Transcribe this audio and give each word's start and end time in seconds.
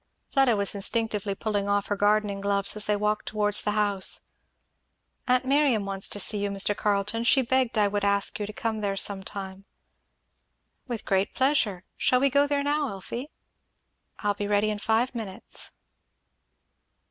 Fleda 0.33 0.55
was 0.55 0.73
instinctively 0.73 1.35
pulling 1.35 1.69
off 1.69 1.85
her 1.85 1.95
gardening 1.95 2.41
gloves, 2.41 2.75
as 2.75 2.85
they 2.85 2.95
walked 2.95 3.27
towards 3.27 3.61
the 3.61 3.69
house. 3.73 4.21
"Aunt 5.27 5.45
Miriam 5.45 5.85
wants 5.85 6.09
to 6.09 6.19
see 6.19 6.39
you, 6.43 6.49
Mr. 6.49 6.75
Carleton 6.75 7.23
she 7.23 7.43
begged 7.43 7.77
I 7.77 7.87
would 7.87 8.03
ask 8.03 8.39
you 8.39 8.47
to 8.47 8.51
come 8.51 8.81
there 8.81 8.95
some 8.95 9.21
time" 9.23 9.65
"With 10.87 11.05
great 11.05 11.35
pleasure 11.35 11.83
shall 11.97 12.19
we 12.19 12.31
go 12.31 12.47
there 12.47 12.63
now, 12.63 12.87
Elfie?" 12.87 13.29
"I 14.17 14.29
will 14.29 14.33
be 14.33 14.47
ready 14.47 14.71
in 14.71 14.79
five 14.79 15.13
minutes." 15.13 15.69